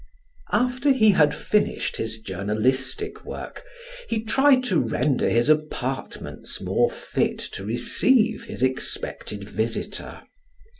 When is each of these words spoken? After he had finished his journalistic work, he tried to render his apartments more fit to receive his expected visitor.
After 0.51 0.91
he 0.91 1.11
had 1.11 1.35
finished 1.35 1.97
his 1.97 2.19
journalistic 2.21 3.23
work, 3.23 3.63
he 4.09 4.23
tried 4.23 4.63
to 4.63 4.79
render 4.79 5.29
his 5.29 5.47
apartments 5.47 6.59
more 6.59 6.89
fit 6.89 7.37
to 7.53 7.63
receive 7.63 8.45
his 8.45 8.63
expected 8.63 9.47
visitor. 9.47 10.23